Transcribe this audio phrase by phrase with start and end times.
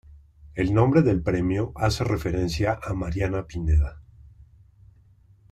[0.55, 4.01] El nombre del premio hace referencia a Mariana Pineda.